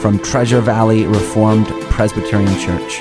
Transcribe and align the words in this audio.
from 0.00 0.18
Treasure 0.18 0.60
Valley 0.60 1.06
Reformed 1.06 1.68
Presbyterian 1.90 2.58
Church. 2.58 2.98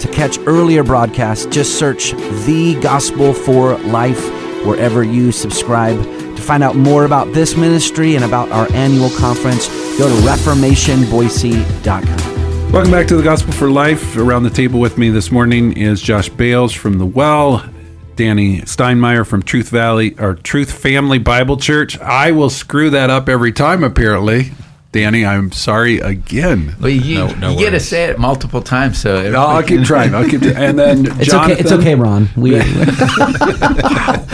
To 0.00 0.08
catch 0.12 0.38
earlier 0.46 0.84
broadcasts, 0.84 1.46
just 1.46 1.78
search 1.78 2.12
The 2.46 2.78
Gospel 2.80 3.34
for 3.34 3.76
Life 3.78 4.22
wherever 4.64 5.02
you 5.02 5.32
subscribe. 5.32 6.00
To 6.00 6.42
find 6.42 6.62
out 6.62 6.76
more 6.76 7.04
about 7.04 7.32
this 7.32 7.56
ministry 7.56 8.14
and 8.14 8.24
about 8.24 8.50
our 8.50 8.70
annual 8.72 9.10
conference, 9.10 9.66
go 9.98 10.08
to 10.08 10.14
reformationboise.com. 10.26 12.72
Welcome 12.72 12.92
back 12.92 13.06
to 13.08 13.16
the 13.16 13.22
Gospel 13.22 13.52
for 13.52 13.70
Life. 13.70 14.16
Around 14.16 14.44
the 14.44 14.50
table 14.50 14.78
with 14.78 14.98
me 14.98 15.10
this 15.10 15.32
morning 15.32 15.72
is 15.72 16.00
Josh 16.00 16.28
Bales 16.28 16.72
from 16.72 16.98
the 16.98 17.06
Well, 17.06 17.68
Danny 18.14 18.60
Steinmeier 18.60 19.26
from 19.26 19.42
Truth 19.42 19.70
Valley 19.70 20.16
or 20.18 20.34
Truth 20.34 20.72
Family 20.72 21.18
Bible 21.18 21.56
Church. 21.56 21.98
I 21.98 22.32
will 22.32 22.50
screw 22.50 22.90
that 22.90 23.10
up 23.10 23.28
every 23.28 23.52
time, 23.52 23.82
apparently. 23.82 24.52
Danny, 24.90 25.24
I'm 25.26 25.52
sorry 25.52 25.98
again. 25.98 26.74
Well, 26.80 26.88
you, 26.88 27.16
No- 27.18 27.34
no 27.34 27.50
you 27.52 27.58
get 27.58 27.70
to 27.70 27.80
say 27.80 28.04
it 28.04 28.18
multiple 28.18 28.62
times, 28.62 28.98
so 28.98 29.30
No, 29.30 29.42
I'll 29.44 29.62
keep 29.62 29.84
trying. 29.84 30.14
I'll 30.14 30.26
keep. 30.28 30.42
And 30.42 30.78
then 30.78 31.06
It's 31.20 31.30
Jonathan. 31.30 31.52
okay. 31.52 31.60
It's 31.60 31.72
okay, 31.72 31.94
Ron. 31.94 32.28
We, 32.36 32.52
wow, 32.58 34.24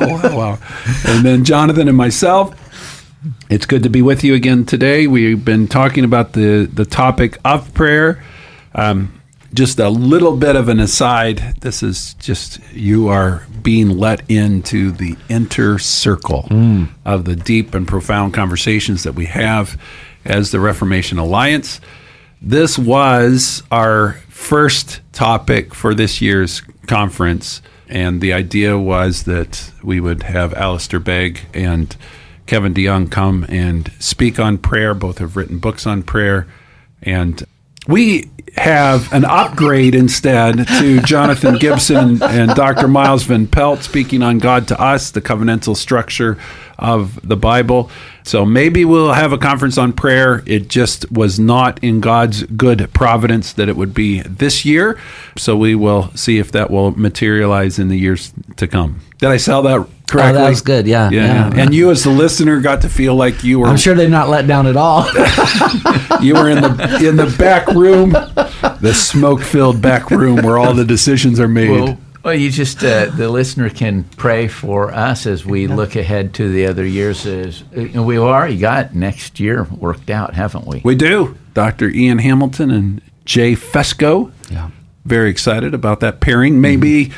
wow, 0.00 0.36
wow. 0.36 0.58
And 1.06 1.24
then 1.24 1.44
Jonathan 1.44 1.88
and 1.88 1.96
myself. 1.96 2.58
It's 3.48 3.66
good 3.66 3.82
to 3.84 3.88
be 3.90 4.02
with 4.02 4.24
you 4.24 4.34
again 4.34 4.64
today. 4.64 5.06
We've 5.06 5.44
been 5.44 5.68
talking 5.68 6.04
about 6.04 6.32
the 6.32 6.68
the 6.72 6.84
topic 6.84 7.38
of 7.44 7.72
prayer. 7.74 8.22
Um, 8.74 9.12
just 9.54 9.78
a 9.78 9.88
little 9.88 10.36
bit 10.36 10.56
of 10.56 10.68
an 10.68 10.80
aside. 10.80 11.56
This 11.60 11.82
is 11.82 12.14
just 12.14 12.60
you 12.72 13.08
are 13.08 13.46
being 13.62 13.90
let 13.98 14.28
into 14.30 14.90
the 14.90 15.16
inner 15.28 15.78
circle 15.78 16.42
hmm. 16.42 16.84
of 17.04 17.24
the 17.24 17.36
deep 17.36 17.74
and 17.74 17.86
profound 17.86 18.34
conversations 18.34 19.02
that 19.02 19.14
we 19.14 19.26
have 19.26 19.80
as 20.24 20.50
the 20.50 20.60
Reformation 20.60 21.18
Alliance. 21.18 21.80
This 22.40 22.78
was 22.78 23.62
our 23.70 24.14
first 24.28 25.00
topic 25.12 25.74
for 25.74 25.94
this 25.94 26.20
year's 26.20 26.60
conference, 26.86 27.62
and 27.88 28.20
the 28.20 28.32
idea 28.32 28.78
was 28.78 29.24
that 29.24 29.70
we 29.82 30.00
would 30.00 30.24
have 30.24 30.52
Alistair 30.54 30.98
Begg 30.98 31.40
and 31.54 31.94
Kevin 32.46 32.74
DeYoung 32.74 33.10
come 33.10 33.46
and 33.48 33.92
speak 34.00 34.40
on 34.40 34.58
prayer. 34.58 34.94
Both 34.94 35.18
have 35.18 35.36
written 35.36 35.58
books 35.58 35.86
on 35.86 36.02
prayer, 36.02 36.48
and 37.02 37.44
we 37.86 38.30
have 38.56 39.12
an 39.12 39.24
upgrade 39.24 39.94
instead 39.94 40.66
to 40.66 41.00
Jonathan 41.04 41.56
Gibson 41.56 42.22
and 42.22 42.54
Dr. 42.54 42.86
Miles 42.86 43.24
Van 43.24 43.46
Pelt 43.46 43.82
speaking 43.82 44.22
on 44.22 44.38
God 44.38 44.68
to 44.68 44.80
us, 44.80 45.10
the 45.10 45.22
covenantal 45.22 45.76
structure 45.76 46.38
of 46.82 47.26
the 47.26 47.36
Bible. 47.36 47.90
So 48.24 48.44
maybe 48.44 48.84
we'll 48.84 49.12
have 49.12 49.32
a 49.32 49.38
conference 49.38 49.78
on 49.78 49.92
prayer. 49.92 50.42
It 50.46 50.68
just 50.68 51.10
was 51.10 51.38
not 51.40 51.82
in 51.82 52.00
God's 52.00 52.42
good 52.44 52.90
providence 52.92 53.52
that 53.54 53.68
it 53.68 53.76
would 53.76 53.94
be 53.94 54.20
this 54.22 54.64
year. 54.64 54.98
So 55.36 55.56
we 55.56 55.74
will 55.74 56.10
see 56.14 56.38
if 56.38 56.52
that 56.52 56.70
will 56.70 56.90
materialize 56.92 57.78
in 57.78 57.88
the 57.88 57.96
years 57.98 58.32
to 58.56 58.66
come. 58.68 59.00
Did 59.18 59.30
I 59.30 59.36
sell 59.36 59.62
that 59.62 59.86
correctly? 60.08 60.30
Oh, 60.40 60.42
that 60.42 60.50
was 60.50 60.60
good. 60.62 60.86
Yeah, 60.86 61.08
Yeah. 61.10 61.50
yeah. 61.50 61.62
And 61.62 61.72
you 61.74 61.90
as 61.90 62.04
the 62.04 62.10
listener 62.10 62.60
got 62.60 62.82
to 62.82 62.88
feel 62.88 63.14
like 63.14 63.42
you 63.44 63.60
were 63.60 63.66
I'm 63.68 63.76
sure 63.76 63.94
they're 63.94 64.08
not 64.08 64.28
let 64.28 64.46
down 64.46 64.66
at 64.66 64.76
all. 64.76 65.04
you 66.20 66.34
were 66.34 66.50
in 66.50 66.60
the 66.60 67.04
in 67.08 67.16
the 67.16 67.34
back 67.38 67.68
room, 67.68 68.10
the 68.10 68.92
smoke-filled 68.94 69.80
back 69.80 70.10
room 70.10 70.42
where 70.42 70.58
all 70.58 70.74
the 70.74 70.84
decisions 70.84 71.38
are 71.40 71.48
made. 71.48 71.70
Well, 71.70 71.98
well, 72.24 72.34
you 72.34 72.50
just 72.50 72.82
uh, 72.84 73.06
the 73.06 73.28
listener 73.28 73.68
can 73.68 74.04
pray 74.04 74.48
for 74.48 74.92
us 74.92 75.26
as 75.26 75.44
we 75.44 75.66
look 75.66 75.96
ahead 75.96 76.34
to 76.34 76.50
the 76.52 76.66
other 76.66 76.84
years. 76.84 77.26
As 77.26 77.62
uh, 77.76 78.02
we've 78.02 78.20
already 78.20 78.58
got 78.58 78.94
next 78.94 79.40
year 79.40 79.64
worked 79.64 80.10
out, 80.10 80.34
haven't 80.34 80.66
we? 80.66 80.80
we 80.84 80.94
do. 80.94 81.36
Dr. 81.54 81.88
Ian 81.88 82.18
Hamilton 82.18 82.70
and 82.70 83.02
Jay 83.24 83.54
Fesko. 83.54 84.32
Yeah. 84.50 84.70
Very 85.04 85.30
excited 85.30 85.74
about 85.74 86.00
that 86.00 86.20
pairing. 86.20 86.60
Maybe 86.60 87.12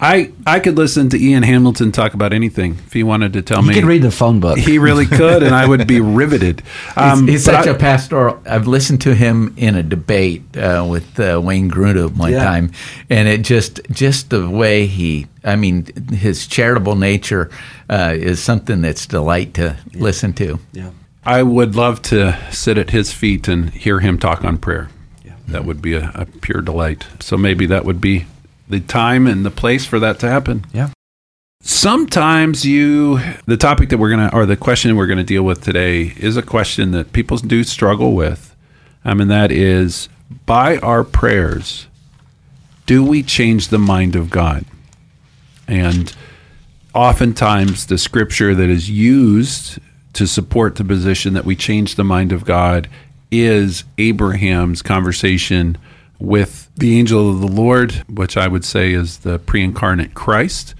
I 0.00 0.30
I 0.46 0.60
could 0.60 0.76
listen 0.76 1.08
to 1.10 1.18
Ian 1.20 1.42
Hamilton 1.42 1.90
talk 1.90 2.14
about 2.14 2.32
anything 2.32 2.78
if 2.86 2.92
he 2.92 3.02
wanted 3.02 3.32
to 3.32 3.42
tell 3.42 3.62
You 3.62 3.68
me. 3.68 3.74
can 3.74 3.84
read 3.86 4.02
the 4.02 4.10
phone 4.12 4.38
book. 4.38 4.56
he 4.58 4.78
really 4.78 5.06
could, 5.20 5.42
and 5.42 5.54
I 5.54 5.66
would 5.66 5.86
be 5.88 6.00
riveted. 6.00 6.62
Um, 6.96 7.22
he's, 7.26 7.30
he's 7.30 7.44
such 7.44 7.66
I- 7.66 7.70
a 7.72 7.74
pastoral. 7.78 8.40
I've 8.46 8.68
listened 8.68 9.00
to 9.02 9.14
him 9.14 9.54
in 9.56 9.74
a 9.74 9.82
debate 9.82 10.56
uh, 10.56 10.86
with 10.88 11.18
uh, 11.18 11.40
Wayne 11.42 11.68
Grudem 11.70 12.16
one 12.16 12.30
Yeah. 12.32 12.44
time, 12.44 12.70
and 13.10 13.26
it 13.28 13.42
just 13.42 13.80
just 13.90 14.30
the 14.30 14.48
way 14.48 14.86
he. 14.86 15.26
I 15.42 15.56
mean, 15.56 15.86
his 16.12 16.46
charitable 16.46 16.94
nature 16.94 17.50
uh, 17.90 18.12
is 18.16 18.40
something 18.40 18.82
that's 18.82 19.06
delight 19.06 19.54
to 19.54 19.76
listen 19.94 20.32
to. 20.34 20.58
yeah. 20.72 20.90
I 21.24 21.42
would 21.42 21.74
love 21.74 22.00
to 22.02 22.38
sit 22.52 22.78
at 22.78 22.90
his 22.90 23.12
feet 23.12 23.48
and 23.48 23.68
hear 23.70 24.00
him 24.00 24.18
talk 24.18 24.44
on 24.44 24.56
prayer. 24.58 24.88
Yeah. 25.24 25.32
That 25.48 25.64
would 25.66 25.82
be 25.82 25.92
a, 25.94 26.10
a 26.14 26.24
pure 26.24 26.62
delight. 26.62 27.06
So 27.20 27.36
maybe 27.36 27.66
that 27.66 27.84
would 27.84 28.00
be 28.00 28.24
the 28.68 28.80
time 28.80 29.26
and 29.26 29.44
the 29.44 29.50
place 29.50 29.86
for 29.86 29.98
that 29.98 30.18
to 30.20 30.28
happen. 30.28 30.64
Yeah. 30.72 30.90
Sometimes 31.60 32.64
you, 32.64 33.20
the 33.46 33.56
topic 33.56 33.88
that 33.88 33.98
we're 33.98 34.10
going 34.10 34.30
to, 34.30 34.34
or 34.34 34.46
the 34.46 34.56
question 34.56 34.96
we're 34.96 35.06
going 35.06 35.18
to 35.18 35.24
deal 35.24 35.42
with 35.42 35.62
today 35.62 36.14
is 36.16 36.36
a 36.36 36.42
question 36.42 36.92
that 36.92 37.12
people 37.12 37.36
do 37.36 37.64
struggle 37.64 38.14
with. 38.14 38.54
Um, 39.04 39.20
and 39.20 39.30
that 39.30 39.50
is 39.50 40.08
by 40.46 40.78
our 40.78 41.02
prayers, 41.04 41.86
do 42.86 43.04
we 43.04 43.22
change 43.22 43.68
the 43.68 43.78
mind 43.78 44.14
of 44.16 44.30
God? 44.30 44.64
And 45.66 46.14
oftentimes 46.94 47.86
the 47.86 47.98
scripture 47.98 48.54
that 48.54 48.70
is 48.70 48.90
used 48.90 49.78
to 50.14 50.26
support 50.26 50.76
the 50.76 50.84
position 50.84 51.34
that 51.34 51.44
we 51.44 51.54
change 51.54 51.94
the 51.94 52.04
mind 52.04 52.32
of 52.32 52.44
God 52.44 52.88
is 53.30 53.84
Abraham's 53.98 54.80
conversation 54.80 55.76
with 56.18 56.68
the 56.76 56.98
angel 56.98 57.30
of 57.30 57.40
the 57.40 57.48
Lord, 57.48 57.92
which 58.08 58.36
I 58.36 58.48
would 58.48 58.64
say 58.64 58.92
is 58.92 59.18
the 59.18 59.38
pre 59.38 59.62
incarnate 59.62 60.14
Christ. 60.14 60.74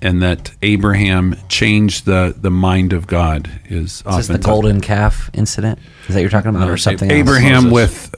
And 0.00 0.22
that 0.22 0.52
Abraham 0.62 1.34
changed 1.48 2.04
the, 2.04 2.32
the 2.40 2.52
mind 2.52 2.92
of 2.92 3.08
God 3.08 3.50
is 3.64 3.94
Is 3.94 4.02
often 4.06 4.18
this 4.18 4.26
the 4.28 4.38
golden 4.38 4.80
calf 4.80 5.28
incident? 5.34 5.80
Is 6.06 6.14
that 6.14 6.20
you're 6.20 6.30
talking 6.30 6.50
about, 6.50 6.60
No, 6.60 6.68
or 6.68 6.74
uh, 6.74 6.76
something? 6.76 7.10
Abraham 7.10 7.70
Moses. 7.70 7.72
with 8.12 8.14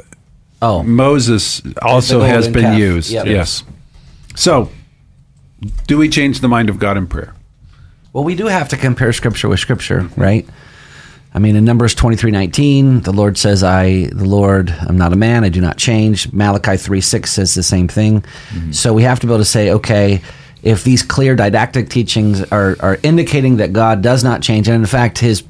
Oh, 0.61 0.83
Moses 0.83 1.63
also 1.81 2.21
has 2.21 2.49
been 2.49 2.65
calf. 2.65 2.79
used. 2.79 3.11
Yep. 3.11 3.27
Yes. 3.27 3.65
So, 4.37 4.71
do 5.87 5.97
we 5.97 6.11
change 6.11 6.41
the 6.41 6.49
mind 6.49 6.69
of 6.69 6.79
God 6.79 6.99
in 6.99 7.07
prayer? 7.07 7.35
Well, 8.13 8.25
we 8.25 8.35
do 8.35 8.47
have 8.47 8.69
to 8.71 8.77
compare 8.77 9.13
scripture 9.15 9.49
with 9.49 9.61
scripture, 9.61 10.11
right? 10.19 10.47
I 11.33 11.39
mean, 11.39 11.55
in 11.55 11.65
Numbers 11.65 11.95
twenty 11.95 12.17
three 12.17 12.31
nineteen, 12.33 13.01
the 13.01 13.13
Lord 13.13 13.39
says, 13.39 13.63
I, 13.63 14.07
the 14.07 14.25
Lord, 14.25 14.71
I'm 14.71 14.99
not 14.99 15.13
a 15.13 15.17
man, 15.17 15.45
I 15.45 15.49
do 15.49 15.61
not 15.61 15.77
change. 15.77 16.33
Malachi 16.33 16.77
3 16.77 17.01
6 17.01 17.31
says 17.31 17.55
the 17.55 17.63
same 17.63 17.87
thing. 17.89 18.25
So 18.73 18.93
we 18.93 19.03
have 19.05 19.21
to 19.21 19.27
be 19.27 19.33
able 19.33 19.39
to 19.39 19.45
say, 19.45 19.71
okay, 19.71 20.21
if 20.63 20.83
these 20.85 21.03
clear 21.03 21.37
didactic 21.37 21.89
teachings 21.89 22.43
are, 22.51 22.77
are 22.81 22.99
indicating 23.03 23.59
that 23.59 23.73
God 23.73 24.03
does 24.03 24.25
not 24.25 24.43
change, 24.43 24.67
and 24.69 24.75
in 24.77 24.87
fact, 24.87 25.19
his 25.19 25.45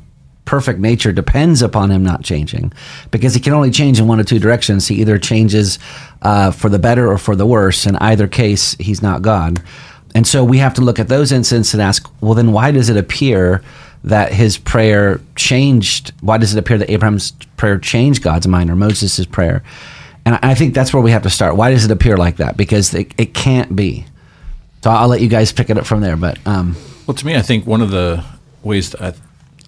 perfect 0.44 0.80
nature 0.80 1.12
depends 1.12 1.62
upon 1.62 1.90
him 1.90 2.02
not 2.02 2.24
changing 2.24 2.72
because 3.10 3.34
he 3.34 3.40
can 3.40 3.52
only 3.52 3.70
change 3.70 4.00
in 4.00 4.06
one 4.08 4.20
of 4.20 4.26
two 4.26 4.38
directions. 4.38 4.86
He 4.88 4.96
either 4.96 5.16
changes 5.18 5.78
uh, 6.22 6.50
for 6.50 6.68
the 6.68 6.78
better 6.78 7.08
or 7.10 7.18
for 7.18 7.36
the 7.36 7.46
worse. 7.46 7.86
In 7.86 7.96
either 7.96 8.26
case, 8.26 8.74
he's 8.78 9.00
not 9.00 9.22
God. 9.22 9.62
And 10.14 10.26
so 10.26 10.42
we 10.42 10.58
have 10.58 10.74
to 10.74 10.80
look 10.80 10.98
at 10.98 11.08
those 11.08 11.30
incidents 11.30 11.72
and 11.72 11.80
ask, 11.80 12.08
well, 12.20 12.34
then 12.34 12.52
why 12.52 12.72
does 12.72 12.88
it 12.88 12.96
appear 12.96 13.62
that 14.04 14.32
his 14.32 14.58
prayer 14.58 15.20
changed? 15.36 16.12
Why 16.20 16.38
does 16.38 16.54
it 16.54 16.58
appear 16.58 16.78
that 16.78 16.90
Abraham's 16.90 17.32
prayer 17.56 17.78
changed 17.78 18.22
God's 18.22 18.46
mind 18.46 18.70
or 18.70 18.76
Moses' 18.76 19.26
prayer? 19.26 19.62
And 20.24 20.38
I 20.42 20.54
think 20.54 20.74
that's 20.74 20.92
where 20.92 21.02
we 21.02 21.10
have 21.10 21.22
to 21.22 21.30
start. 21.30 21.56
Why 21.56 21.70
does 21.70 21.84
it 21.84 21.90
appear 21.90 22.16
like 22.16 22.36
that? 22.36 22.56
Because 22.56 22.94
it, 22.94 23.12
it 23.18 23.34
can't 23.34 23.74
be. 23.74 24.04
So 24.82 24.90
I'll 24.90 25.08
let 25.08 25.20
you 25.20 25.28
guys 25.28 25.52
pick 25.52 25.70
it 25.70 25.78
up 25.78 25.86
from 25.86 26.00
there. 26.00 26.16
But 26.16 26.38
um, 26.46 26.76
Well, 27.06 27.14
to 27.14 27.26
me, 27.26 27.36
I 27.36 27.42
think 27.42 27.66
one 27.66 27.82
of 27.82 27.90
the 27.90 28.24
ways 28.62 28.94
I, 28.94 29.14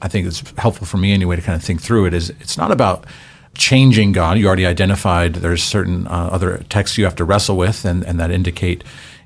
I 0.00 0.08
think 0.08 0.26
it's 0.26 0.42
helpful 0.58 0.86
for 0.86 0.96
me 0.96 1.12
anyway 1.12 1.36
to 1.36 1.42
kind 1.42 1.56
of 1.56 1.62
think 1.62 1.80
through 1.80 2.06
it 2.06 2.14
is 2.14 2.30
it's 2.30 2.56
not 2.56 2.70
about 2.70 3.06
changing 3.54 4.12
God. 4.12 4.38
You 4.38 4.46
already 4.46 4.66
identified 4.66 5.36
there's 5.36 5.62
certain 5.62 6.06
uh, 6.06 6.28
other 6.32 6.64
texts 6.68 6.96
you 6.96 7.04
have 7.04 7.16
to 7.16 7.24
wrestle 7.24 7.56
with 7.56 7.84
and, 7.84 8.04
and 8.04 8.18
that 8.18 8.30
indicate 8.30 8.82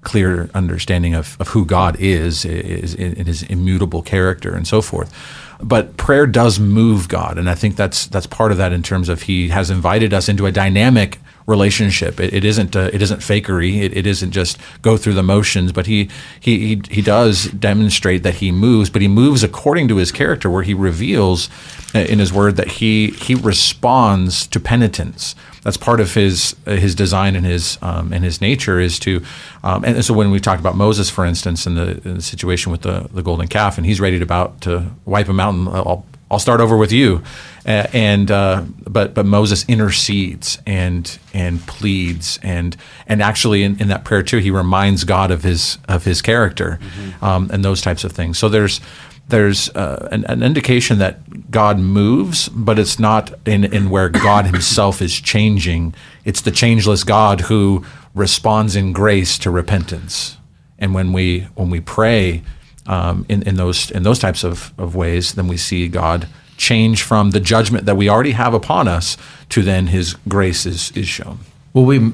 clear 0.06 0.48
understanding 0.54 1.14
of, 1.14 1.36
of 1.40 1.48
who 1.48 1.66
God 1.66 1.96
is, 1.98 2.44
is 2.44 2.94
in 2.94 3.26
his 3.26 3.42
immutable 3.42 4.02
character 4.02 4.54
and 4.54 4.66
so 4.66 4.80
forth. 4.80 5.12
but 5.60 5.96
prayer 5.96 6.26
does 6.26 6.60
move 6.60 7.08
God, 7.08 7.38
and 7.38 7.50
I 7.50 7.54
think 7.54 7.76
that's 7.76 8.06
that's 8.06 8.26
part 8.26 8.52
of 8.52 8.58
that 8.58 8.72
in 8.72 8.82
terms 8.82 9.08
of 9.08 9.22
He 9.22 9.48
has 9.48 9.70
invited 9.70 10.14
us 10.14 10.28
into 10.28 10.46
a 10.46 10.52
dynamic 10.52 11.18
relationship. 11.46 12.20
It, 12.20 12.34
it 12.34 12.44
isn't 12.44 12.74
uh, 12.76 12.90
it 12.92 13.00
isn't 13.02 13.20
fakery. 13.20 13.82
It, 13.82 13.96
it 13.96 14.06
isn't 14.06 14.32
just 14.32 14.58
go 14.82 14.96
through 14.96 15.14
the 15.14 15.22
motions. 15.22 15.72
But 15.72 15.86
he, 15.86 16.08
he 16.40 16.76
he 16.76 16.82
he 16.90 17.02
does 17.02 17.44
demonstrate 17.44 18.22
that 18.22 18.36
he 18.36 18.52
moves, 18.52 18.90
but 18.90 19.02
he 19.02 19.08
moves 19.08 19.42
according 19.42 19.88
to 19.88 19.96
his 19.96 20.12
character, 20.12 20.50
where 20.50 20.62
he 20.62 20.74
reveals 20.74 21.48
uh, 21.94 22.00
in 22.00 22.18
his 22.18 22.32
word 22.32 22.56
that 22.56 22.68
he 22.68 23.08
he 23.08 23.34
responds 23.34 24.46
to 24.48 24.60
penitence. 24.60 25.34
That's 25.62 25.76
part 25.76 26.00
of 26.00 26.14
his 26.14 26.54
uh, 26.66 26.76
his 26.76 26.94
design 26.94 27.34
and 27.36 27.44
his 27.44 27.78
um, 27.82 28.12
and 28.12 28.24
his 28.24 28.40
nature 28.40 28.78
is 28.78 28.98
to, 29.00 29.22
um, 29.64 29.84
and 29.84 30.04
so 30.04 30.14
when 30.14 30.30
we 30.30 30.38
talked 30.38 30.60
about 30.60 30.76
Moses, 30.76 31.10
for 31.10 31.24
instance, 31.24 31.66
in 31.66 31.74
the, 31.74 32.00
in 32.04 32.14
the 32.14 32.22
situation 32.22 32.70
with 32.70 32.82
the, 32.82 33.08
the 33.12 33.22
golden 33.22 33.48
calf, 33.48 33.76
and 33.76 33.84
he's 33.84 34.00
ready 34.00 34.18
to 34.18 34.22
about 34.22 34.60
to 34.60 34.92
wipe 35.04 35.28
him 35.28 35.40
out, 35.40 35.54
and 35.54 35.68
I'll 35.68 36.06
I'll 36.30 36.40
start 36.40 36.60
over 36.60 36.76
with 36.76 36.90
you, 36.90 37.22
uh, 37.66 37.86
and 37.92 38.30
uh, 38.30 38.64
but 38.88 39.14
but 39.14 39.26
Moses 39.26 39.64
intercedes 39.68 40.60
and 40.66 41.18
and 41.32 41.64
pleads 41.66 42.40
and 42.42 42.76
and 43.06 43.22
actually 43.22 43.62
in, 43.62 43.80
in 43.80 43.88
that 43.88 44.04
prayer 44.04 44.24
too, 44.24 44.38
he 44.38 44.50
reminds 44.50 45.04
God 45.04 45.30
of 45.30 45.44
his 45.44 45.78
of 45.88 46.04
his 46.04 46.22
character, 46.22 46.80
mm-hmm. 46.80 47.24
um, 47.24 47.50
and 47.52 47.64
those 47.64 47.80
types 47.80 48.02
of 48.02 48.12
things. 48.12 48.38
So 48.38 48.48
there's 48.48 48.80
there's 49.28 49.68
uh, 49.70 50.08
an, 50.12 50.24
an, 50.26 50.42
indication 50.42 50.98
that 50.98 51.50
God 51.50 51.78
moves, 51.78 52.48
but 52.48 52.78
it's 52.78 52.98
not 52.98 53.32
in, 53.44 53.64
in 53.64 53.90
where 53.90 54.08
God 54.08 54.46
Himself 54.46 55.02
is 55.02 55.20
changing. 55.20 55.94
It's 56.24 56.40
the 56.40 56.52
changeless 56.52 57.02
God 57.02 57.42
who 57.42 57.84
responds 58.14 58.76
in 58.76 58.92
grace 58.92 59.36
to 59.38 59.50
repentance. 59.50 60.36
And 60.78 60.94
when 60.94 61.12
we 61.12 61.40
when 61.54 61.70
we 61.70 61.80
pray 61.80 62.42
um, 62.86 63.26
in, 63.28 63.42
in 63.42 63.56
those 63.56 63.90
in 63.90 64.02
those 64.02 64.18
types 64.18 64.44
of, 64.44 64.72
of 64.78 64.94
ways, 64.94 65.34
then 65.34 65.48
we 65.48 65.56
see 65.56 65.88
God 65.88 66.28
change 66.56 67.02
from 67.02 67.30
the 67.30 67.40
judgment 67.40 67.84
that 67.86 67.96
we 67.96 68.08
already 68.08 68.32
have 68.32 68.54
upon 68.54 68.88
us 68.88 69.16
to 69.50 69.62
then 69.62 69.88
His 69.88 70.14
grace 70.28 70.66
is 70.66 70.90
is 70.92 71.08
shown. 71.08 71.38
Well, 71.72 71.84
we 71.84 72.12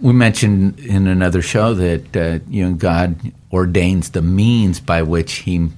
we 0.00 0.12
mentioned 0.12 0.78
in 0.80 1.06
another 1.06 1.42
show 1.42 1.74
that 1.74 2.16
uh, 2.16 2.38
you 2.48 2.64
know 2.66 2.74
God 2.74 3.32
ordains 3.52 4.10
the 4.10 4.22
means 4.22 4.80
by 4.80 5.02
which 5.02 5.32
He 5.32 5.68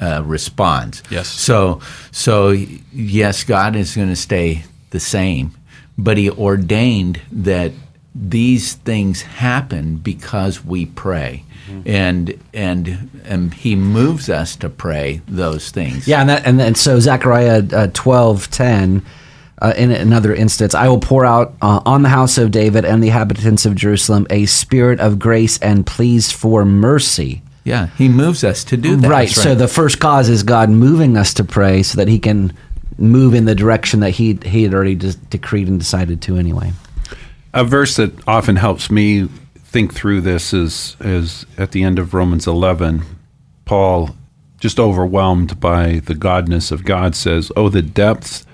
uh, 0.00 0.22
responds. 0.24 1.02
Yes. 1.10 1.28
So, 1.28 1.80
so 2.10 2.50
yes, 2.92 3.44
God 3.44 3.76
is 3.76 3.94
going 3.94 4.08
to 4.08 4.16
stay 4.16 4.64
the 4.90 5.00
same, 5.00 5.52
but 5.96 6.16
He 6.16 6.30
ordained 6.30 7.20
that 7.32 7.72
these 8.14 8.74
things 8.74 9.22
happen 9.22 9.96
because 9.96 10.64
we 10.64 10.86
pray. 10.86 11.44
Mm-hmm. 11.68 11.88
And 11.88 12.40
and 12.54 13.10
and 13.24 13.52
he 13.52 13.76
moves 13.76 14.30
us 14.30 14.56
to 14.56 14.70
pray 14.70 15.20
those 15.28 15.70
things. 15.70 16.08
Yeah, 16.08 16.20
and 16.20 16.28
that 16.30 16.46
and, 16.46 16.60
and 16.60 16.76
so 16.76 16.98
Zechariah 16.98 17.62
uh, 17.72 17.88
twelve 17.92 18.50
ten, 18.50 19.04
uh, 19.60 19.74
in 19.76 19.90
another 19.90 20.34
instance, 20.34 20.74
I 20.74 20.88
will 20.88 21.00
pour 21.00 21.26
out 21.26 21.54
uh, 21.60 21.80
on 21.84 22.02
the 22.02 22.08
house 22.08 22.38
of 22.38 22.52
David 22.52 22.86
and 22.86 23.02
the 23.02 23.08
inhabitants 23.08 23.66
of 23.66 23.74
Jerusalem 23.74 24.26
a 24.30 24.46
spirit 24.46 24.98
of 25.00 25.18
grace 25.18 25.58
and 25.58 25.86
pleas 25.86 26.32
for 26.32 26.64
mercy. 26.64 27.42
Yeah, 27.64 27.88
he 27.98 28.08
moves 28.08 28.44
us 28.44 28.64
to 28.64 28.78
do 28.78 28.96
that. 28.96 29.10
Right. 29.10 29.28
right. 29.28 29.28
So 29.28 29.54
the 29.54 29.68
first 29.68 30.00
cause 30.00 30.30
is 30.30 30.42
God 30.42 30.70
moving 30.70 31.18
us 31.18 31.34
to 31.34 31.44
pray 31.44 31.82
so 31.82 31.98
that 31.98 32.08
he 32.08 32.18
can 32.18 32.56
move 32.96 33.34
in 33.34 33.44
the 33.44 33.54
direction 33.54 34.00
that 34.00 34.10
he 34.10 34.38
he 34.42 34.62
had 34.62 34.72
already 34.72 34.94
de- 34.94 35.12
decreed 35.12 35.68
and 35.68 35.78
decided 35.78 36.22
to 36.22 36.38
anyway. 36.38 36.72
A 37.58 37.64
verse 37.64 37.96
that 37.96 38.12
often 38.28 38.54
helps 38.54 38.88
me 38.88 39.28
think 39.56 39.92
through 39.92 40.20
this 40.20 40.54
is 40.54 40.96
is 41.00 41.44
at 41.58 41.72
the 41.72 41.82
end 41.82 41.98
of 41.98 42.14
Romans 42.14 42.46
11. 42.46 43.02
Paul 43.64 44.10
just 44.60 44.78
overwhelmed 44.78 45.58
by 45.58 45.98
the 46.04 46.14
godness 46.14 46.70
of 46.70 46.84
God 46.84 47.16
says, 47.16 47.50
"Oh 47.56 47.68
the 47.68 47.82
depths 47.82 48.46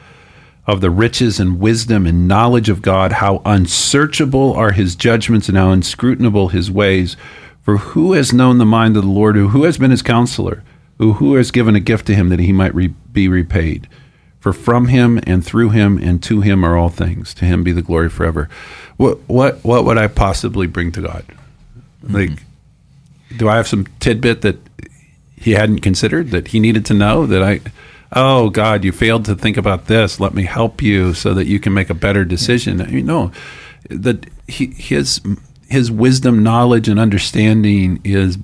of 0.66 0.80
the 0.80 0.88
riches 0.88 1.38
and 1.38 1.60
wisdom 1.60 2.06
and 2.06 2.26
knowledge 2.26 2.70
of 2.70 2.80
God, 2.80 3.12
how 3.12 3.42
unsearchable 3.44 4.54
are 4.54 4.72
his 4.72 4.96
judgments 4.96 5.50
and 5.50 5.58
how 5.58 5.70
inscrutable 5.70 6.48
his 6.48 6.70
ways." 6.70 7.14
For 7.60 7.76
who 7.76 8.14
has 8.14 8.32
known 8.32 8.56
the 8.56 8.64
mind 8.64 8.96
of 8.96 9.02
the 9.02 9.10
Lord, 9.10 9.36
who 9.36 9.64
has 9.64 9.76
been 9.76 9.90
his 9.90 10.00
counselor, 10.00 10.62
who, 10.96 11.12
who 11.12 11.34
has 11.34 11.50
given 11.50 11.76
a 11.76 11.80
gift 11.80 12.06
to 12.06 12.14
him 12.14 12.30
that 12.30 12.40
he 12.40 12.52
might 12.52 12.74
re- 12.74 12.94
be 13.12 13.28
repaid? 13.28 13.86
For 14.44 14.52
from 14.52 14.88
him 14.88 15.18
and 15.26 15.42
through 15.42 15.70
him 15.70 15.96
and 15.96 16.22
to 16.24 16.42
him 16.42 16.66
are 16.66 16.76
all 16.76 16.90
things. 16.90 17.32
To 17.32 17.46
him 17.46 17.64
be 17.64 17.72
the 17.72 17.80
glory 17.80 18.10
forever. 18.10 18.50
What 18.98 19.20
what 19.26 19.64
what 19.64 19.86
would 19.86 19.96
I 19.96 20.06
possibly 20.06 20.66
bring 20.66 20.92
to 20.92 21.00
God? 21.00 21.24
Mm-hmm. 22.04 22.14
Like, 22.14 22.30
do 23.38 23.48
I 23.48 23.56
have 23.56 23.66
some 23.66 23.86
tidbit 24.00 24.42
that 24.42 24.58
he 25.34 25.52
hadn't 25.52 25.78
considered 25.78 26.30
that 26.32 26.48
he 26.48 26.60
needed 26.60 26.84
to 26.84 26.92
know 26.92 27.24
that 27.24 27.42
I? 27.42 27.62
Oh 28.12 28.50
God, 28.50 28.84
you 28.84 28.92
failed 28.92 29.24
to 29.24 29.34
think 29.34 29.56
about 29.56 29.86
this. 29.86 30.20
Let 30.20 30.34
me 30.34 30.44
help 30.44 30.82
you 30.82 31.14
so 31.14 31.32
that 31.32 31.46
you 31.46 31.58
can 31.58 31.72
make 31.72 31.88
a 31.88 31.94
better 31.94 32.22
decision. 32.22 32.86
You 32.90 33.02
know 33.02 33.32
that 33.88 34.26
he 34.46 34.66
his 34.66 35.22
his 35.70 35.90
wisdom, 35.90 36.42
knowledge, 36.42 36.86
and 36.86 37.00
understanding 37.00 37.98
is 38.04 38.36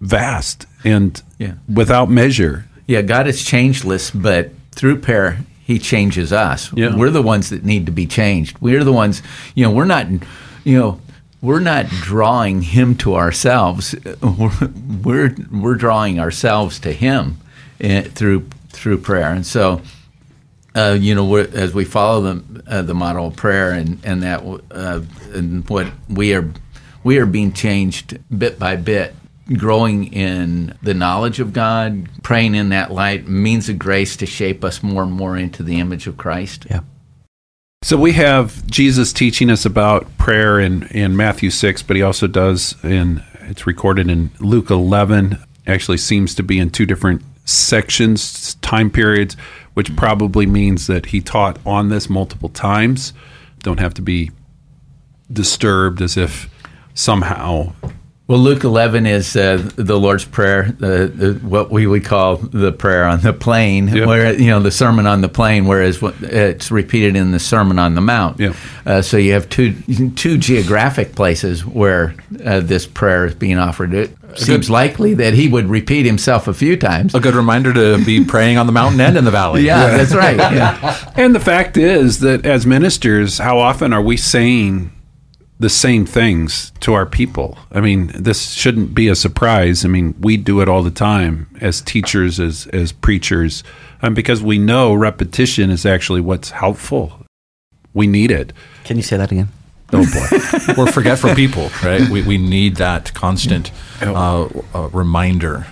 vast 0.00 0.66
and 0.82 1.22
yeah. 1.38 1.54
without 1.72 2.10
measure. 2.10 2.66
Yeah, 2.88 3.02
God 3.02 3.28
is 3.28 3.44
changeless, 3.44 4.10
but 4.10 4.50
through 4.74 5.00
prayer, 5.00 5.38
He 5.62 5.78
changes 5.78 6.32
us. 6.32 6.72
Yeah. 6.74 6.94
We're 6.94 7.10
the 7.10 7.22
ones 7.22 7.50
that 7.50 7.64
need 7.64 7.86
to 7.86 7.92
be 7.92 8.06
changed. 8.06 8.58
We're 8.60 8.84
the 8.84 8.92
ones, 8.92 9.22
you 9.54 9.64
know, 9.64 9.70
we're 9.70 9.84
not, 9.84 10.06
you 10.64 10.78
know, 10.78 11.00
we're 11.40 11.60
not 11.60 11.86
drawing 11.86 12.62
Him 12.62 12.96
to 12.96 13.14
ourselves. 13.16 13.94
We're 14.22 14.70
we're, 15.02 15.36
we're 15.52 15.74
drawing 15.74 16.18
ourselves 16.18 16.78
to 16.80 16.92
Him 16.92 17.38
eh, 17.80 18.02
through 18.02 18.48
through 18.70 18.98
prayer, 18.98 19.30
and 19.30 19.46
so. 19.46 19.82
Uh, 20.76 20.98
you 20.98 21.14
know, 21.14 21.36
as 21.36 21.72
we 21.72 21.84
follow 21.84 22.20
the 22.20 22.62
uh, 22.66 22.82
the 22.82 22.94
model 22.94 23.28
of 23.28 23.36
prayer 23.36 23.70
and 23.70 24.00
and 24.02 24.24
that 24.24 24.42
uh, 24.72 25.00
and 25.32 25.68
what 25.70 25.86
we 26.08 26.34
are 26.34 26.50
we 27.04 27.18
are 27.18 27.26
being 27.26 27.52
changed 27.52 28.18
bit 28.36 28.58
by 28.58 28.74
bit 28.74 29.14
growing 29.52 30.12
in 30.12 30.76
the 30.82 30.94
knowledge 30.94 31.40
of 31.40 31.52
God, 31.52 32.08
praying 32.22 32.54
in 32.54 32.70
that 32.70 32.90
light, 32.90 33.28
means 33.28 33.68
of 33.68 33.78
grace 33.78 34.16
to 34.16 34.26
shape 34.26 34.64
us 34.64 34.82
more 34.82 35.02
and 35.02 35.12
more 35.12 35.36
into 35.36 35.62
the 35.62 35.80
image 35.80 36.06
of 36.06 36.16
Christ. 36.16 36.66
Yeah. 36.70 36.80
So 37.82 37.98
we 37.98 38.12
have 38.12 38.66
Jesus 38.66 39.12
teaching 39.12 39.50
us 39.50 39.66
about 39.66 40.16
prayer 40.16 40.58
in, 40.58 40.84
in 40.84 41.16
Matthew 41.16 41.50
6, 41.50 41.82
but 41.82 41.96
he 41.96 42.02
also 42.02 42.26
does 42.26 42.82
in, 42.82 43.22
it's 43.42 43.66
recorded 43.66 44.08
in 44.08 44.30
Luke 44.40 44.70
11, 44.70 45.38
actually 45.66 45.98
seems 45.98 46.34
to 46.36 46.42
be 46.42 46.58
in 46.58 46.70
two 46.70 46.86
different 46.86 47.22
sections, 47.44 48.54
time 48.56 48.90
periods, 48.90 49.36
which 49.74 49.88
mm-hmm. 49.88 49.96
probably 49.96 50.46
means 50.46 50.86
that 50.86 51.06
he 51.06 51.20
taught 51.20 51.58
on 51.66 51.90
this 51.90 52.08
multiple 52.08 52.48
times. 52.48 53.12
Don't 53.62 53.80
have 53.80 53.92
to 53.94 54.02
be 54.02 54.30
disturbed 55.30 56.00
as 56.00 56.16
if 56.16 56.48
somehow. 56.94 57.74
Well, 58.26 58.38
Luke 58.38 58.64
11 58.64 59.04
is 59.04 59.36
uh, 59.36 59.70
the 59.76 59.98
Lord's 59.98 60.24
Prayer, 60.24 60.74
the, 60.78 61.38
what 61.42 61.70
we 61.70 61.86
would 61.86 62.06
call 62.06 62.36
the 62.36 62.72
prayer 62.72 63.04
on 63.04 63.20
the 63.20 63.34
plain, 63.34 63.86
yep. 63.88 64.08
where 64.08 64.32
you 64.32 64.46
know 64.46 64.60
the 64.60 64.70
Sermon 64.70 65.06
on 65.06 65.20
the 65.20 65.28
Plain, 65.28 65.66
whereas 65.66 65.98
it's 66.22 66.70
repeated 66.70 67.16
in 67.16 67.32
the 67.32 67.38
Sermon 67.38 67.78
on 67.78 67.94
the 67.94 68.00
Mount. 68.00 68.40
Yep. 68.40 68.56
Uh, 68.86 69.02
so 69.02 69.18
you 69.18 69.34
have 69.34 69.50
two 69.50 69.74
two 70.12 70.38
geographic 70.38 71.14
places 71.14 71.66
where 71.66 72.14
uh, 72.42 72.60
this 72.60 72.86
prayer 72.86 73.26
is 73.26 73.34
being 73.34 73.58
offered. 73.58 73.92
It 73.92 74.16
seems 74.36 74.70
likely 74.70 75.12
that 75.14 75.34
he 75.34 75.46
would 75.46 75.66
repeat 75.66 76.06
himself 76.06 76.48
a 76.48 76.54
few 76.54 76.78
times. 76.78 77.14
A 77.14 77.20
good 77.20 77.34
reminder 77.34 77.74
to 77.74 78.02
be 78.06 78.24
praying 78.24 78.56
on 78.56 78.64
the 78.64 78.72
mountain 78.72 79.02
and 79.02 79.18
in 79.18 79.26
the 79.26 79.30
valley. 79.30 79.64
yeah, 79.64 79.90
yeah. 79.90 79.96
that's 79.98 80.14
right. 80.14 80.36
Yeah. 80.54 81.12
and 81.16 81.34
the 81.34 81.40
fact 81.40 81.76
is 81.76 82.20
that 82.20 82.46
as 82.46 82.64
ministers, 82.64 83.36
how 83.36 83.58
often 83.58 83.92
are 83.92 84.02
we 84.02 84.16
saying 84.16 84.93
the 85.58 85.68
same 85.68 86.04
things 86.04 86.72
to 86.80 86.94
our 86.94 87.06
people. 87.06 87.56
I 87.70 87.80
mean, 87.80 88.10
this 88.14 88.52
shouldn't 88.52 88.94
be 88.94 89.08
a 89.08 89.14
surprise. 89.14 89.84
I 89.84 89.88
mean, 89.88 90.14
we 90.20 90.36
do 90.36 90.60
it 90.60 90.68
all 90.68 90.82
the 90.82 90.90
time 90.90 91.48
as 91.60 91.80
teachers, 91.80 92.40
as 92.40 92.66
as 92.68 92.92
preachers, 92.92 93.62
um, 94.02 94.14
because 94.14 94.42
we 94.42 94.58
know 94.58 94.94
repetition 94.94 95.70
is 95.70 95.86
actually 95.86 96.20
what's 96.20 96.50
helpful. 96.50 97.20
We 97.92 98.06
need 98.06 98.30
it. 98.30 98.52
Can 98.82 98.96
you 98.96 99.02
say 99.02 99.16
that 99.16 99.30
again? 99.30 99.48
Oh 99.92 100.04
boy, 100.12 100.74
we're 100.76 100.90
forgetful 100.90 101.34
people, 101.34 101.70
right? 101.84 102.08
We 102.08 102.22
we 102.22 102.36
need 102.38 102.76
that 102.76 103.14
constant 103.14 103.70
uh, 104.02 104.48
uh, 104.74 104.88
reminder. 104.92 105.66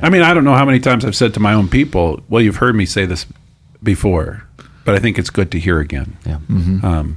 I 0.00 0.08
mean, 0.08 0.22
I 0.22 0.32
don't 0.32 0.44
know 0.44 0.54
how 0.54 0.64
many 0.64 0.78
times 0.78 1.04
I've 1.04 1.16
said 1.16 1.34
to 1.34 1.40
my 1.40 1.52
own 1.52 1.68
people, 1.68 2.22
"Well, 2.28 2.42
you've 2.42 2.56
heard 2.56 2.76
me 2.76 2.86
say 2.86 3.06
this 3.06 3.26
before, 3.82 4.44
but 4.84 4.94
I 4.94 4.98
think 5.00 5.18
it's 5.18 5.30
good 5.30 5.50
to 5.50 5.58
hear 5.58 5.80
again." 5.80 6.16
Yeah. 6.24 6.38
Mm-hmm. 6.48 6.84
Um, 6.84 7.16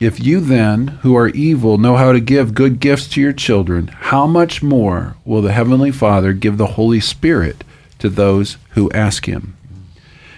If 0.00 0.18
you 0.18 0.40
then, 0.40 0.88
who 1.02 1.14
are 1.14 1.28
evil, 1.28 1.76
know 1.76 1.96
how 1.96 2.12
to 2.12 2.20
give 2.20 2.54
good 2.54 2.80
gifts 2.80 3.06
to 3.08 3.20
your 3.20 3.34
children, 3.34 3.88
how 3.88 4.26
much 4.26 4.62
more 4.62 5.16
will 5.26 5.42
the 5.42 5.52
Heavenly 5.52 5.90
Father 5.90 6.32
give 6.32 6.56
the 6.56 6.68
Holy 6.68 7.00
Spirit 7.00 7.62
to 7.98 8.08
those 8.08 8.56
who 8.70 8.90
ask 8.92 9.26
Him? 9.26 9.58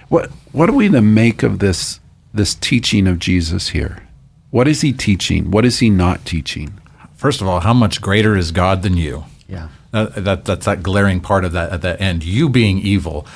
What 0.09 0.31
what 0.51 0.69
are 0.69 0.75
we 0.75 0.89
to 0.89 1.01
make 1.01 1.45
of 1.45 1.61
this 1.61 2.01
this 2.35 2.57
teaching 2.57 3.07
of 3.07 3.21
Jesus 3.21 3.69
here? 3.69 4.03
What 4.51 4.67
is 4.67 4.81
He 4.81 4.93
teaching? 4.93 5.53
What 5.53 5.65
is 5.65 5.79
He 5.79 5.91
not 5.91 6.27
teaching? 6.27 6.81
First 7.15 7.41
of 7.41 7.47
all, 7.47 7.61
how 7.61 7.73
much 7.73 8.01
greater 8.01 8.37
is 8.37 8.51
God 8.51 8.83
than 8.83 8.97
you? 8.97 9.27
Yeah. 9.47 9.69
That, 9.93 10.25
that, 10.25 10.45
that's 10.45 10.67
that 10.67 10.83
glaring 10.83 11.21
part 11.21 11.45
of 11.45 11.53
that 11.53 11.71
at 11.71 11.83
that 11.83 12.01
end. 12.01 12.25
You 12.25 12.49
being 12.49 12.79
evil, 12.79 13.27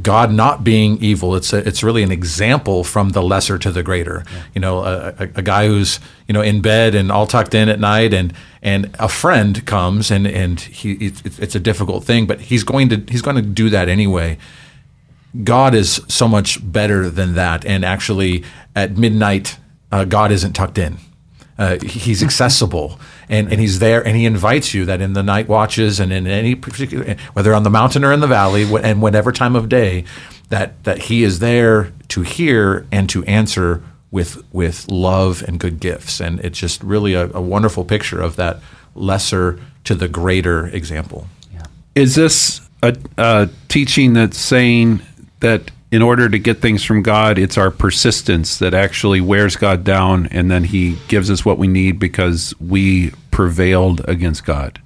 God 0.00 0.32
not 0.32 0.64
being 0.64 0.96
evil. 1.02 1.36
It's 1.36 1.52
a, 1.52 1.58
it's 1.58 1.82
really 1.82 2.02
an 2.02 2.10
example 2.10 2.82
from 2.82 3.10
the 3.10 3.22
lesser 3.22 3.58
to 3.58 3.70
the 3.70 3.82
greater. 3.82 4.24
Yeah. 4.32 4.42
You 4.54 4.60
know, 4.60 4.78
a, 4.78 5.14
a, 5.18 5.22
a, 5.36 5.42
guy 5.42 5.66
who's 5.66 6.00
you 6.26 6.32
know 6.32 6.40
in 6.40 6.62
bed 6.62 6.94
and 6.94 7.12
all 7.12 7.26
tucked 7.26 7.54
in 7.54 7.68
at 7.68 7.78
night, 7.78 8.14
and 8.14 8.32
and 8.62 8.94
a 8.98 9.08
friend 9.08 9.64
comes 9.66 10.10
and 10.10 10.26
and 10.26 10.60
he 10.60 10.92
it's, 10.94 11.38
it's 11.38 11.54
a 11.54 11.60
difficult 11.60 12.04
thing, 12.04 12.26
but 12.26 12.40
he's 12.40 12.64
going 12.64 12.88
to 12.88 13.04
he's 13.08 13.22
going 13.22 13.36
to 13.36 13.42
do 13.42 13.68
that 13.70 13.88
anyway. 13.88 14.38
God 15.44 15.74
is 15.74 16.00
so 16.08 16.26
much 16.26 16.58
better 16.72 17.10
than 17.10 17.34
that, 17.34 17.64
and 17.64 17.84
actually 17.84 18.44
at 18.74 18.96
midnight, 18.96 19.58
uh, 19.90 20.04
God 20.04 20.32
isn't 20.32 20.54
tucked 20.54 20.78
in. 20.78 20.96
Uh, 21.58 21.78
he's 21.80 22.22
accessible 22.24 22.98
and, 23.32 23.50
and 23.50 23.60
he's 23.60 23.78
there 23.78 24.06
and 24.06 24.14
he 24.14 24.26
invites 24.26 24.74
you 24.74 24.84
that 24.84 25.00
in 25.00 25.14
the 25.14 25.22
night 25.22 25.48
watches 25.48 25.98
and 25.98 26.12
in 26.12 26.26
any 26.26 26.54
particular 26.54 27.16
whether 27.32 27.54
on 27.54 27.62
the 27.62 27.70
mountain 27.70 28.04
or 28.04 28.12
in 28.12 28.20
the 28.20 28.26
valley 28.26 28.64
and 28.82 29.00
whatever 29.00 29.32
time 29.32 29.56
of 29.56 29.68
day 29.68 30.04
that 30.50 30.84
that 30.84 30.98
he 30.98 31.24
is 31.24 31.38
there 31.38 31.92
to 32.08 32.20
hear 32.20 32.86
and 32.92 33.08
to 33.08 33.24
answer 33.24 33.82
with 34.10 34.44
with 34.52 34.86
love 34.90 35.42
and 35.48 35.58
good 35.58 35.80
gifts 35.80 36.20
and 36.20 36.40
it's 36.40 36.58
just 36.58 36.82
really 36.82 37.14
a, 37.14 37.30
a 37.32 37.40
wonderful 37.40 37.84
picture 37.84 38.20
of 38.20 38.36
that 38.36 38.60
lesser 38.94 39.58
to 39.84 39.94
the 39.94 40.08
greater 40.08 40.66
example 40.66 41.26
yeah. 41.54 41.64
is 41.94 42.14
this 42.14 42.60
a, 42.82 42.94
a 43.16 43.48
teaching 43.68 44.12
that's 44.12 44.38
saying 44.38 45.00
that 45.40 45.70
in 45.92 46.00
order 46.00 46.26
to 46.26 46.38
get 46.38 46.62
things 46.62 46.82
from 46.82 47.02
God, 47.02 47.38
it's 47.38 47.58
our 47.58 47.70
persistence 47.70 48.58
that 48.58 48.72
actually 48.72 49.20
wears 49.20 49.56
God 49.56 49.84
down, 49.84 50.26
and 50.28 50.50
then 50.50 50.64
He 50.64 50.96
gives 51.06 51.30
us 51.30 51.44
what 51.44 51.58
we 51.58 51.68
need 51.68 51.98
because 51.98 52.54
we 52.58 53.10
prevailed 53.30 54.00
against 54.08 54.46
God. 54.46 54.80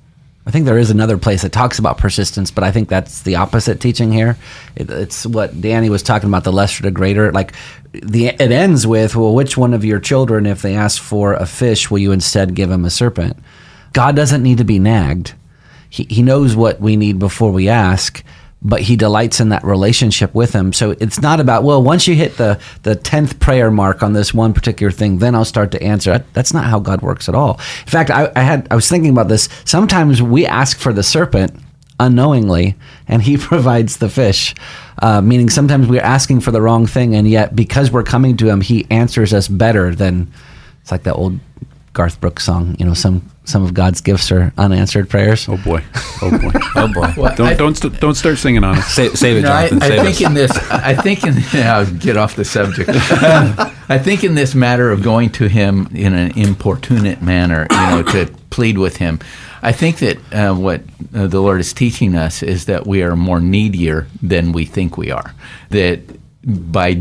I 0.44 0.50
think 0.50 0.64
there 0.64 0.78
is 0.78 0.90
another 0.90 1.16
place 1.16 1.42
that 1.42 1.52
talks 1.52 1.78
about 1.78 1.98
persistence, 1.98 2.50
but 2.50 2.64
I 2.64 2.72
think 2.72 2.88
that's 2.88 3.22
the 3.22 3.36
opposite 3.36 3.80
teaching 3.80 4.12
here. 4.12 4.36
It, 4.74 4.90
it's 4.90 5.24
what 5.24 5.60
Danny 5.60 5.90
was 5.90 6.02
talking 6.02 6.28
about, 6.28 6.42
the 6.42 6.52
lesser 6.52 6.82
to 6.82 6.90
greater. 6.90 7.32
Like 7.32 7.52
the 7.92 8.26
it 8.26 8.40
ends 8.40 8.84
with, 8.86 9.14
well, 9.14 9.34
which 9.34 9.56
one 9.56 9.74
of 9.74 9.84
your 9.84 10.00
children, 10.00 10.44
if 10.44 10.62
they 10.62 10.74
ask 10.74 11.00
for 11.00 11.34
a 11.34 11.46
fish, 11.46 11.90
will 11.90 11.98
you 11.98 12.12
instead 12.12 12.54
give 12.54 12.68
them 12.68 12.84
a 12.84 12.90
serpent? 12.90 13.36
God 13.92 14.14
doesn't 14.14 14.42
need 14.42 14.58
to 14.58 14.64
be 14.64 14.78
nagged. 14.78 15.34
He, 15.88 16.04
he 16.04 16.22
knows 16.22 16.54
what 16.54 16.80
we 16.80 16.96
need 16.96 17.18
before 17.18 17.50
we 17.52 17.68
ask 17.68 18.24
but 18.62 18.80
he 18.80 18.96
delights 18.96 19.40
in 19.40 19.50
that 19.50 19.64
relationship 19.64 20.34
with 20.34 20.52
him. 20.52 20.72
So 20.72 20.92
it's 20.92 21.20
not 21.20 21.40
about 21.40 21.62
well, 21.62 21.82
once 21.82 22.08
you 22.08 22.14
hit 22.14 22.36
the 22.36 22.58
the 22.82 22.96
tenth 22.96 23.38
prayer 23.38 23.70
mark 23.70 24.02
on 24.02 24.12
this 24.12 24.32
one 24.32 24.54
particular 24.54 24.90
thing, 24.90 25.18
then 25.18 25.34
I'll 25.34 25.44
start 25.44 25.70
to 25.72 25.82
answer. 25.82 26.24
That's 26.32 26.52
not 26.52 26.64
how 26.64 26.80
God 26.80 27.02
works 27.02 27.28
at 27.28 27.34
all. 27.34 27.54
In 27.54 27.90
fact, 27.90 28.10
I, 28.10 28.30
I 28.34 28.42
had 28.42 28.66
I 28.70 28.74
was 28.74 28.88
thinking 28.88 29.10
about 29.10 29.28
this. 29.28 29.48
Sometimes 29.64 30.22
we 30.22 30.46
ask 30.46 30.78
for 30.78 30.92
the 30.92 31.02
serpent 31.02 31.54
unknowingly, 32.00 32.74
and 33.08 33.22
he 33.22 33.36
provides 33.52 33.98
the 33.98 34.08
fish. 34.08 34.54
Uh, 35.00 35.20
meaning 35.20 35.50
sometimes 35.50 35.86
we're 35.88 36.00
asking 36.00 36.40
for 36.40 36.50
the 36.50 36.62
wrong 36.62 36.86
thing, 36.86 37.14
and 37.14 37.28
yet 37.28 37.54
because 37.54 37.90
we're 37.90 38.02
coming 38.02 38.36
to 38.38 38.48
him, 38.48 38.60
he 38.60 38.86
answers 38.90 39.34
us 39.34 39.48
better 39.48 39.94
than 39.94 40.32
it's 40.80 40.90
like 40.90 41.02
that 41.02 41.14
old 41.14 41.38
Garth 41.92 42.20
Brooks 42.20 42.44
song. 42.44 42.76
You 42.78 42.86
know, 42.86 42.94
some 42.94 43.28
some 43.46 43.62
of 43.62 43.72
God's 43.72 44.00
gifts 44.00 44.30
are 44.32 44.52
unanswered 44.58 45.08
prayers. 45.08 45.48
Oh 45.48 45.56
boy! 45.56 45.82
Oh 46.20 46.30
boy! 46.30 46.50
oh 46.76 46.92
boy! 46.92 47.12
Well, 47.16 47.34
don't 47.34 47.46
I, 47.48 47.54
don't 47.54 47.76
st- 47.76 47.98
don't 48.00 48.16
start 48.16 48.38
singing 48.38 48.64
on 48.64 48.76
us. 48.76 48.88
Save, 48.88 49.16
save 49.16 49.38
it, 49.38 49.42
no, 49.42 49.48
Jonathan. 49.48 49.82
I, 49.82 49.86
I 49.86 50.04
think 50.04 50.20
in 50.20 50.34
this, 50.34 50.70
I 50.70 50.94
think 50.94 51.24
in 51.24 51.34
yeah, 51.52 51.78
I'll 51.78 51.86
get 51.86 52.16
off 52.16 52.36
the 52.36 52.44
subject. 52.44 52.90
I 53.88 53.98
think 53.98 54.24
in 54.24 54.34
this 54.34 54.54
matter 54.54 54.90
of 54.90 55.02
going 55.02 55.30
to 55.30 55.48
Him 55.48 55.88
in 55.94 56.12
an 56.12 56.36
importunate 56.36 57.22
manner, 57.22 57.66
you 57.70 57.76
know, 57.76 58.02
to 58.02 58.26
plead 58.50 58.78
with 58.78 58.96
Him. 58.96 59.20
I 59.62 59.72
think 59.72 59.98
that 59.98 60.18
uh, 60.32 60.54
what 60.54 60.82
uh, 61.14 61.28
the 61.28 61.40
Lord 61.40 61.60
is 61.60 61.72
teaching 61.72 62.14
us 62.14 62.42
is 62.42 62.66
that 62.66 62.86
we 62.86 63.02
are 63.02 63.16
more 63.16 63.40
needier 63.40 64.06
than 64.20 64.52
we 64.52 64.64
think 64.64 64.96
we 64.98 65.10
are. 65.10 65.34
That 65.70 66.00
by 66.46 66.94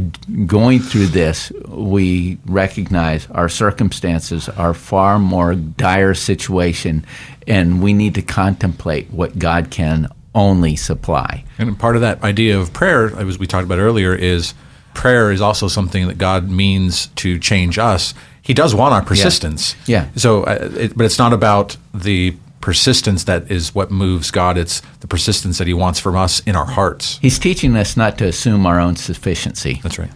going 0.48 0.80
through 0.80 1.08
this, 1.08 1.52
we 1.68 2.40
recognize 2.48 3.28
our 3.30 3.48
circumstances 3.48 4.50
are 4.50 4.74
far 4.74 5.20
more 5.20 5.54
dire 5.54 6.16
situation, 6.16 7.06
and 7.48 7.82
we 7.82 7.94
need 7.94 8.16
to 8.16 8.24
contemplate 8.24 9.12
what 9.12 9.38
God 9.38 9.70
can 9.70 10.08
only 10.34 10.75
supply. 10.75 11.44
And 11.60 11.78
part 11.78 11.96
of 11.96 12.02
that 12.02 12.24
idea 12.24 12.60
of 12.60 12.74
prayer, 12.74 13.16
as 13.18 13.38
we 13.38 13.46
talked 13.46 13.66
about 13.66 13.78
earlier, 13.78 14.16
is 14.16 14.56
prayer 14.96 15.32
is 15.32 15.42
also 15.42 15.68
something 15.68 16.08
that 16.08 16.18
God 16.18 16.50
means 16.50 17.08
to 17.18 17.38
change 17.38 17.78
us. 17.78 18.16
He 18.42 18.54
does 18.54 18.74
want 18.74 18.94
our 18.94 19.04
persistence. 19.04 19.75
Yeah. 19.86 20.06
yeah. 20.06 20.10
So, 20.16 20.44
uh, 20.44 20.72
it, 20.75 20.98
but 20.98 21.06
it's 21.06 21.20
not 21.20 21.34
about 21.34 21.78
the 21.94 22.36
persistence 22.65 23.25
that 23.25 23.51
is 23.51 23.75
what 23.75 23.91
moves 23.91 24.31
God. 24.31 24.57
It's 24.57 24.81
the 25.00 25.05
persistence 25.07 25.60
that 25.60 25.67
He 25.67 25.74
wants 25.75 26.00
from 26.00 26.15
us 26.15 26.39
in 26.48 26.55
our 26.55 26.65
hearts. 26.65 27.19
He's 27.19 27.38
teaching 27.38 27.75
us 27.75 27.95
not 27.95 28.17
to 28.17 28.25
assume 28.25 28.65
our 28.65 28.79
own 28.79 28.95
sufficiency. 28.95 29.79
That's 29.84 30.00
right. 30.00 30.10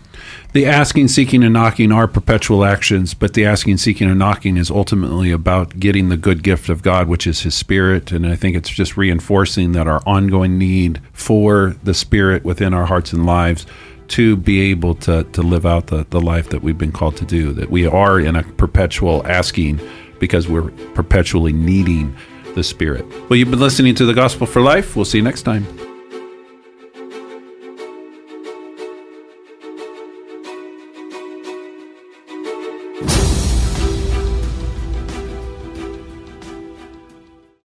The 0.54 0.66
asking, 0.66 1.10
seeking, 1.10 1.44
and 1.44 1.54
knocking 1.54 1.92
are 1.92 2.08
perpetual 2.08 2.66
actions, 2.66 3.14
but 3.14 3.36
the 3.36 3.46
asking, 3.46 3.78
seeking, 3.78 4.10
and 4.10 4.18
knocking 4.18 4.58
is 4.58 4.72
ultimately 4.72 5.30
about 5.30 5.80
getting 5.80 6.10
the 6.10 6.18
good 6.18 6.42
gift 6.42 6.70
of 6.70 6.82
God, 6.82 7.08
which 7.08 7.28
is 7.28 7.42
His 7.42 7.54
Spirit. 7.54 8.12
And 8.12 8.26
I 8.26 8.36
think 8.36 8.56
it's 8.56 8.70
just 8.70 8.98
reinforcing 8.98 9.74
that 9.74 9.88
our 9.88 10.02
ongoing 10.08 10.58
need 10.58 11.02
for 11.14 11.76
the 11.84 11.94
Spirit 11.94 12.44
within 12.44 12.74
our 12.74 12.88
hearts 12.88 13.14
and 13.14 13.28
lives 13.28 13.68
to 14.08 14.36
be 14.36 14.72
able 14.72 14.96
to, 14.96 15.24
to 15.24 15.44
live 15.44 15.68
out 15.68 15.88
the, 15.88 16.08
the 16.10 16.20
life 16.20 16.50
that 16.50 16.64
we've 16.64 16.80
been 16.80 16.92
called 16.92 17.16
to 17.18 17.26
do, 17.26 17.54
that 17.54 17.70
we 17.70 17.86
are 17.86 18.20
in 18.20 18.36
a 18.36 18.42
perpetual 18.42 19.22
asking 19.28 19.80
because 20.18 20.48
we're 20.48 20.72
perpetually 20.96 21.54
needing 21.54 22.16
the 22.56 22.64
Spirit. 22.64 23.06
Well, 23.30 23.38
you've 23.38 23.52
been 23.52 23.60
listening 23.60 23.96
to 23.96 24.06
the 24.06 24.14
Gospel 24.14 24.48
for 24.48 24.62
Life. 24.62 24.96
We'll 24.96 25.06
see 25.06 25.18
you 25.18 25.24
next 25.24 25.44
time. 25.44 25.89